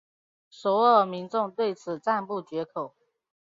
[0.49, 2.95] 首尔民众对此赞不绝口。